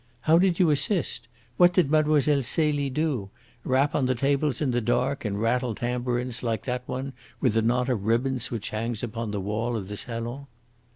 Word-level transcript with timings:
How 0.21 0.39
did 0.39 0.57
you 0.57 0.71
assist? 0.71 1.27
What 1.57 1.73
did 1.75 1.91
Mlle. 1.91 2.19
Celie 2.41 2.89
do? 2.89 3.29
Rap 3.63 3.93
on 3.93 4.07
the 4.07 4.15
tables 4.15 4.59
in 4.59 4.71
the 4.71 4.81
dark 4.81 5.23
and 5.25 5.39
rattle 5.39 5.75
tambourines 5.75 6.41
like 6.41 6.63
that 6.63 6.81
one 6.87 7.13
with 7.39 7.53
the 7.53 7.61
knot 7.61 7.87
of 7.87 8.03
ribbons 8.03 8.49
which 8.49 8.69
hangs 8.71 9.03
upon 9.03 9.29
the 9.29 9.39
wall 9.39 9.75
of 9.77 9.89
the 9.89 9.97
salon?" 9.97 10.47